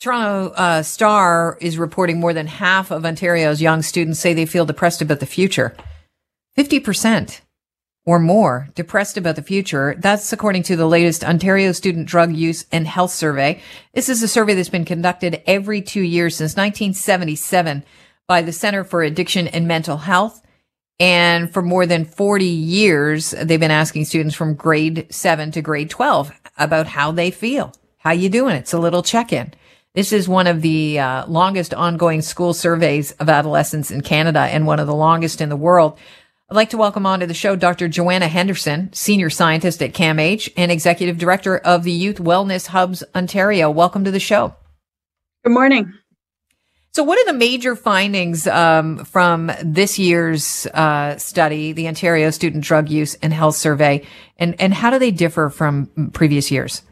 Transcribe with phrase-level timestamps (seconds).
[0.00, 4.64] Toronto uh, Star is reporting more than half of Ontario's young students say they feel
[4.64, 5.76] depressed about the future.
[6.56, 7.42] 50%
[8.06, 9.94] or more depressed about the future.
[9.98, 13.60] That's according to the latest Ontario Student Drug Use and Health Survey.
[13.92, 17.84] This is a survey that's been conducted every two years since 1977
[18.26, 20.40] by the Center for Addiction and Mental Health.
[20.98, 25.90] And for more than 40 years, they've been asking students from grade seven to grade
[25.90, 27.74] 12 about how they feel.
[27.98, 28.56] How you doing?
[28.56, 29.52] It's a little check-in.
[29.92, 34.64] This is one of the uh, longest ongoing school surveys of adolescents in Canada and
[34.64, 35.98] one of the longest in the world.
[36.48, 37.88] I'd like to welcome onto the show Dr.
[37.88, 43.68] Joanna Henderson, Senior Scientist at CAMH and Executive Director of the Youth Wellness Hubs Ontario.
[43.68, 44.54] Welcome to the show.
[45.42, 45.92] Good morning.
[46.92, 52.62] So, what are the major findings um, from this year's uh, study, the Ontario Student
[52.62, 56.82] Drug Use and Health Survey, and, and how do they differ from previous years?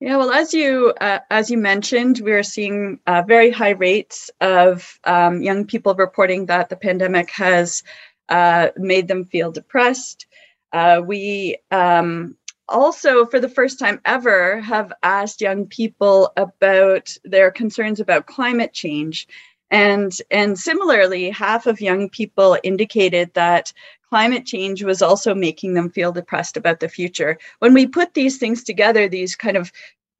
[0.00, 4.30] Yeah, well, as you uh, as you mentioned, we are seeing uh, very high rates
[4.40, 7.82] of um, young people reporting that the pandemic has
[8.28, 10.26] uh, made them feel depressed.
[10.72, 12.36] Uh, we um,
[12.68, 18.72] also, for the first time ever, have asked young people about their concerns about climate
[18.72, 19.26] change,
[19.70, 23.72] and and similarly, half of young people indicated that
[24.08, 27.38] climate change was also making them feel depressed about the future.
[27.58, 29.70] When we put these things together, these kind of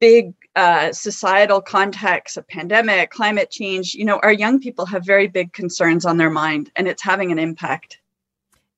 [0.00, 5.26] big uh, societal contexts, a pandemic, climate change, you know, our young people have very
[5.26, 7.98] big concerns on their mind and it's having an impact.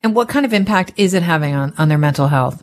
[0.02, 2.62] And what kind of impact is it having on, on their mental health?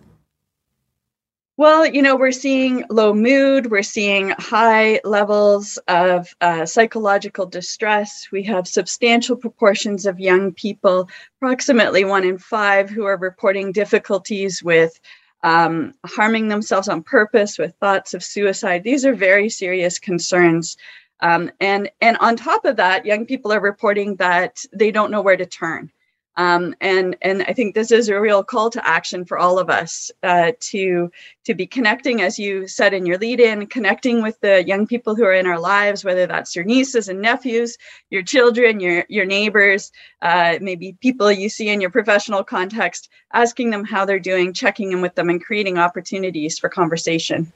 [1.59, 8.27] Well, you know, we're seeing low mood, we're seeing high levels of uh, psychological distress.
[8.31, 11.09] We have substantial proportions of young people,
[11.41, 14.99] approximately one in five, who are reporting difficulties with
[15.41, 18.83] um, harming themselves on purpose, with thoughts of suicide.
[18.83, 20.77] These are very serious concerns.
[21.21, 25.23] Um, and and on top of that, young people are reporting that they don't know
[25.23, 25.91] where to turn.
[26.37, 29.71] Um, and and I think this is a real call to action for all of
[29.71, 31.11] us uh, to
[31.45, 35.23] to be connecting, as you said in your lead-in, connecting with the young people who
[35.23, 37.77] are in our lives, whether that's your nieces and nephews,
[38.11, 39.91] your children, your your neighbors,
[40.21, 44.91] uh, maybe people you see in your professional context, asking them how they're doing, checking
[44.91, 47.51] in with them, and creating opportunities for conversation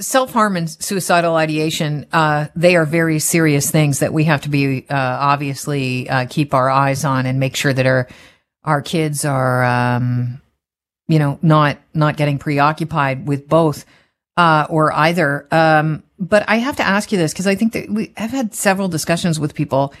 [0.00, 4.48] self harm and suicidal ideation, uh, they are very serious things that we have to
[4.48, 8.08] be, uh, obviously, uh, keep our eyes on and make sure that our,
[8.64, 10.40] our kids are, um,
[11.08, 13.86] you know, not, not getting preoccupied with both,
[14.36, 15.46] uh, or either.
[15.50, 18.54] Um, but I have to ask you this because I think that we have had
[18.54, 19.94] several discussions with people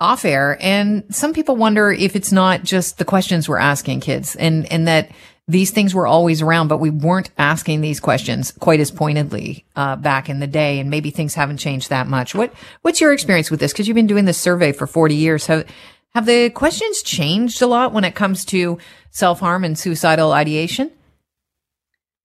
[0.00, 4.34] off air and some people wonder if it's not just the questions we're asking kids
[4.36, 5.10] and, and that,
[5.46, 9.96] these things were always around, but we weren't asking these questions quite as pointedly uh,
[9.96, 12.34] back in the day, and maybe things haven't changed that much.
[12.34, 13.72] What What's your experience with this?
[13.72, 15.46] Because you've been doing this survey for forty years.
[15.46, 15.66] Have
[16.14, 18.78] have the questions changed a lot when it comes to
[19.10, 20.90] self harm and suicidal ideation?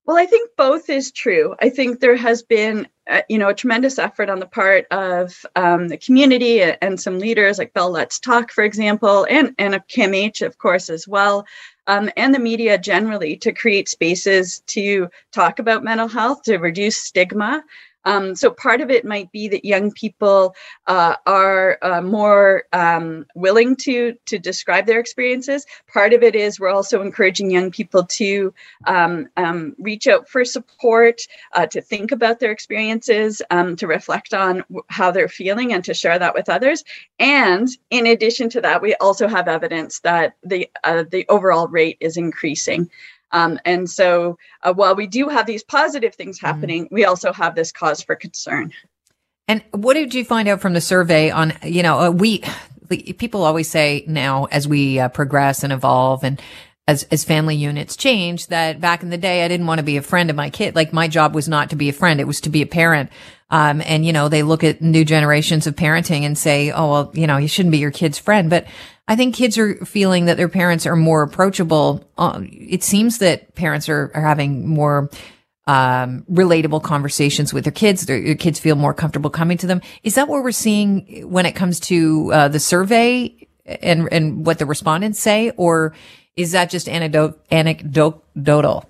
[0.05, 1.55] Well, I think both is true.
[1.61, 5.45] I think there has been, uh, you know, a tremendous effort on the part of
[5.55, 9.79] um, the community and some leaders like Bell Let's Talk, for example, and and a
[9.81, 11.45] CAMH, of course, as well,
[11.89, 16.97] um, and the media generally to create spaces to talk about mental health, to reduce
[16.97, 17.63] stigma,
[18.05, 20.55] um, so part of it might be that young people
[20.87, 25.65] uh, are uh, more um, willing to to describe their experiences.
[25.91, 28.53] Part of it is we're also encouraging young people to
[28.87, 31.21] um, um reach out for support,
[31.53, 35.93] uh, to think about their experiences, um, to reflect on how they're feeling, and to
[35.93, 36.83] share that with others.
[37.19, 41.97] And in addition to that, we also have evidence that the uh, the overall rate
[41.99, 42.89] is increasing.
[43.31, 46.47] Um, and so uh, while we do have these positive things mm-hmm.
[46.47, 46.91] happening, mm.
[46.91, 48.71] we also have this cause for concern.
[49.47, 52.43] And what did you find out from the survey on, you know, uh, we,
[53.17, 56.41] people always say now as we uh, progress and evolve and
[56.87, 59.97] as, as family units change that back in the day, I didn't want to be
[59.97, 60.75] a friend of my kid.
[60.75, 62.19] Like my job was not to be a friend.
[62.19, 63.11] It was to be a parent.
[63.51, 67.11] Um, and you know, they look at new generations of parenting and say, oh, well,
[67.13, 68.49] you know, you shouldn't be your kid's friend.
[68.49, 68.65] But
[69.09, 72.07] I think kids are feeling that their parents are more approachable.
[72.15, 75.09] Uh, it seems that parents are, are having more
[75.65, 78.05] um, relatable conversations with their kids.
[78.05, 79.81] Their, their, kids feel more comfortable coming to them.
[80.03, 84.59] Is that what we're seeing when it comes to uh, the survey and and what
[84.59, 85.93] the respondents say, or
[86.35, 88.85] is that just anecdote anecdotal?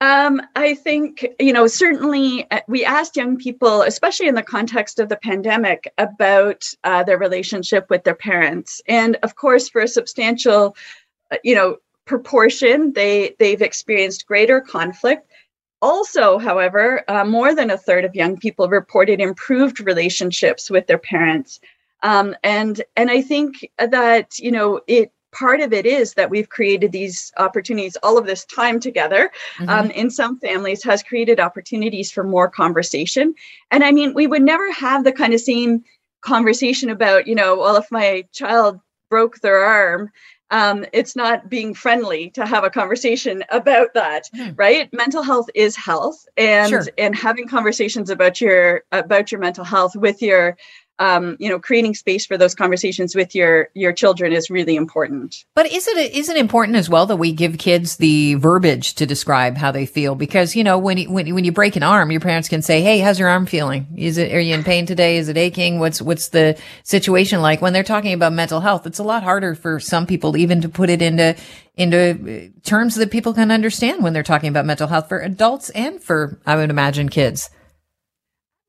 [0.00, 5.00] Um, I think, you know, certainly uh, we asked young people, especially in the context
[5.00, 8.80] of the pandemic, about uh, their relationship with their parents.
[8.86, 10.76] And of course, for a substantial,
[11.32, 15.28] uh, you know, proportion, they, they've experienced greater conflict.
[15.82, 20.98] Also, however, uh, more than a third of young people reported improved relationships with their
[20.98, 21.60] parents.
[22.02, 26.48] Um, and and I think that you know it part of it is that we've
[26.48, 29.68] created these opportunities all of this time together mm-hmm.
[29.68, 33.34] um, in some families has created opportunities for more conversation
[33.70, 35.84] and i mean we would never have the kind of same
[36.20, 38.80] conversation about you know well if my child
[39.10, 40.10] broke their arm
[40.50, 44.58] um, it's not being friendly to have a conversation about that mm.
[44.58, 46.84] right mental health is health and sure.
[46.96, 50.56] and having conversations about your about your mental health with your
[50.98, 55.44] um, you know, creating space for those conversations with your your children is really important.
[55.54, 59.06] But is it is it important as well that we give kids the verbiage to
[59.06, 60.14] describe how they feel?
[60.14, 62.82] Because you know, when you, when when you break an arm, your parents can say,
[62.82, 63.86] "Hey, how's your arm feeling?
[63.96, 65.18] Is it are you in pain today?
[65.18, 65.78] Is it aching?
[65.78, 69.54] What's what's the situation like?" When they're talking about mental health, it's a lot harder
[69.54, 71.36] for some people even to put it into
[71.76, 76.02] into terms that people can understand when they're talking about mental health for adults and
[76.02, 77.50] for I would imagine kids.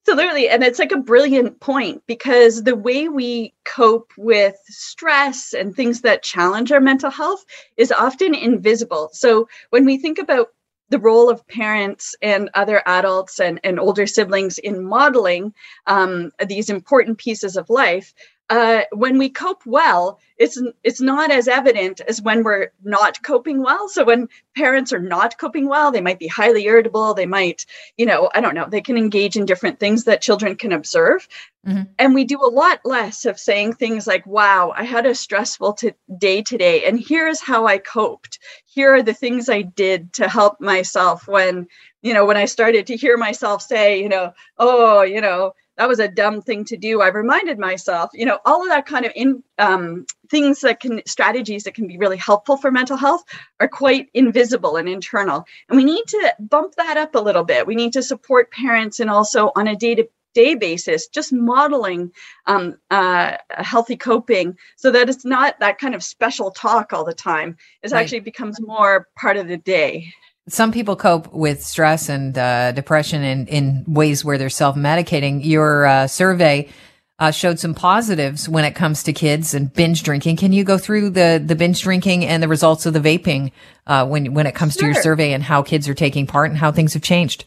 [0.09, 0.49] Absolutely.
[0.49, 6.01] And it's like a brilliant point because the way we cope with stress and things
[6.01, 7.45] that challenge our mental health
[7.77, 9.09] is often invisible.
[9.13, 10.47] So when we think about
[10.89, 15.53] the role of parents and other adults and, and older siblings in modeling
[15.85, 18.11] um, these important pieces of life,
[18.49, 23.61] uh, when we cope well, it's it's not as evident as when we're not coping
[23.61, 23.87] well.
[23.87, 27.13] So when parents are not coping well, they might be highly irritable.
[27.13, 27.65] They might,
[27.97, 28.67] you know, I don't know.
[28.67, 31.27] They can engage in different things that children can observe,
[31.67, 31.83] mm-hmm.
[31.99, 35.73] and we do a lot less of saying things like, "Wow, I had a stressful
[35.73, 38.39] t- day today, and here's how I coped.
[38.65, 41.67] Here are the things I did to help myself when."
[42.01, 45.87] You know, when I started to hear myself say, you know, oh, you know, that
[45.87, 47.01] was a dumb thing to do.
[47.01, 51.01] I've reminded myself, you know, all of that kind of in um, things that can
[51.07, 53.23] strategies that can be really helpful for mental health
[53.61, 55.45] are quite invisible and internal.
[55.69, 57.65] And we need to bump that up a little bit.
[57.65, 62.11] We need to support parents and also on a day to day basis, just modeling
[62.45, 67.13] um, uh, healthy coping so that it's not that kind of special talk all the
[67.13, 67.55] time.
[67.83, 68.01] It right.
[68.01, 70.13] actually becomes more part of the day
[70.49, 75.43] some people cope with stress and uh, depression in, in ways where they're self medicating.
[75.43, 76.69] Your uh, survey
[77.19, 80.37] uh, showed some positives when it comes to kids and binge drinking.
[80.37, 83.51] Can you go through the, the binge drinking and the results of the vaping
[83.87, 84.81] uh, when when it comes sure.
[84.81, 87.45] to your survey and how kids are taking part and how things have changed?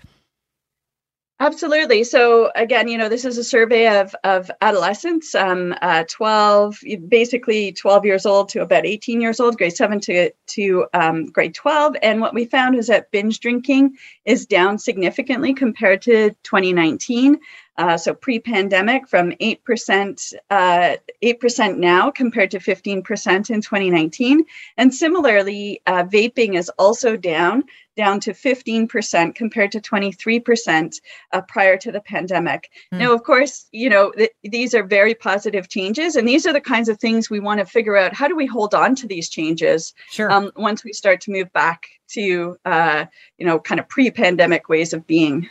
[1.43, 2.05] Absolutely.
[2.05, 6.79] So again, you know, this is a survey of of adolescents, um, uh, twelve,
[7.09, 11.53] basically twelve years old to about eighteen years old, grade seven to to um, grade
[11.53, 11.97] twelve.
[12.01, 17.41] And what we found is that binge drinking is down significantly compared to 2019.
[17.79, 23.61] Uh, so pre-pandemic, from eight percent, uh, eight percent now compared to 15 percent in
[23.61, 24.45] 2019.
[24.77, 27.65] And similarly, uh, vaping is also down
[27.97, 31.01] down to 15% compared to 23%
[31.33, 32.71] uh, prior to the pandemic.
[32.93, 32.99] Mm.
[32.99, 36.61] Now, of course, you know, th- these are very positive changes, and these are the
[36.61, 38.15] kinds of things we want to figure out.
[38.15, 40.31] How do we hold on to these changes sure.
[40.31, 43.05] um, once we start to move back to, uh,
[43.39, 45.49] you know, kind of pre pandemic ways of being?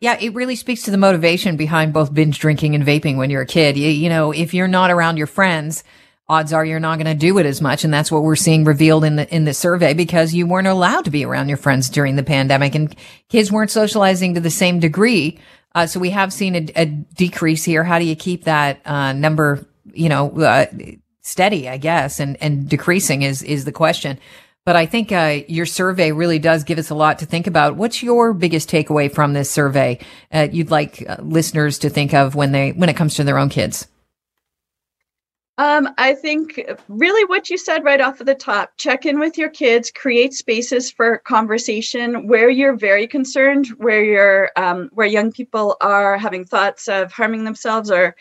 [0.00, 3.42] Yeah, it really speaks to the motivation behind both binge drinking and vaping when you're
[3.42, 3.76] a kid.
[3.76, 5.84] You, you know, if you're not around your friends,
[6.28, 7.84] odds are you're not going to do it as much.
[7.84, 11.04] And that's what we're seeing revealed in the, in the survey because you weren't allowed
[11.04, 12.94] to be around your friends during the pandemic and
[13.28, 15.38] kids weren't socializing to the same degree.
[15.74, 17.82] Uh, so we have seen a, a, decrease here.
[17.82, 20.66] How do you keep that, uh, number, you know, uh,
[21.22, 24.18] steady, I guess, and, and decreasing is, is the question.
[24.66, 27.76] But I think, uh, your survey really does give us a lot to think about.
[27.76, 29.98] What's your biggest takeaway from this survey?
[30.32, 33.36] Uh, you'd like uh, listeners to think of when they, when it comes to their
[33.36, 33.86] own kids?
[35.58, 39.38] Um, I think really what you said right off of the top check in with
[39.38, 45.30] your kids, create spaces for conversation where you're very concerned, where you're, um, where young
[45.30, 48.16] people are having thoughts of harming themselves or,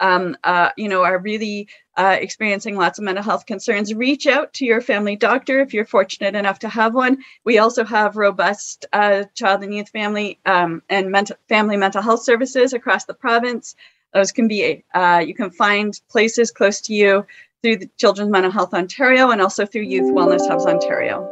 [0.00, 3.92] um, uh, you know, are really uh, experiencing lots of mental health concerns.
[3.92, 7.18] Reach out to your family doctor if you're fortunate enough to have one.
[7.44, 12.22] We also have robust uh, child and youth family um, and mental, family mental health
[12.22, 13.74] services across the province.
[14.14, 17.26] Those can be, uh, you can find places close to you
[17.62, 21.28] through the Children's Mental Health Ontario and also through Youth Wellness Hubs Ontario.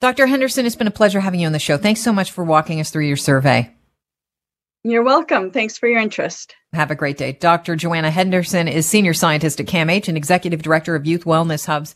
[0.00, 0.26] Dr.
[0.26, 1.76] Henderson, it's been a pleasure having you on the show.
[1.76, 3.72] Thanks so much for walking us through your survey.
[4.88, 5.50] You're welcome.
[5.50, 6.54] Thanks for your interest.
[6.72, 7.32] Have a great day.
[7.32, 7.76] Dr.
[7.76, 11.94] Joanna Henderson is Senior Scientist at CAMH and Executive Director of Youth Wellness Hubs.